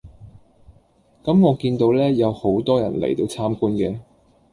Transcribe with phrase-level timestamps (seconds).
[1.23, 3.99] 咁我見到呢有好多人嚟到參觀嘅